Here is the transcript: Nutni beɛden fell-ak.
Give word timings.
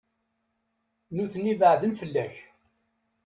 Nutni 1.15 1.53
beɛden 1.59 1.93
fell-ak. 1.99 2.35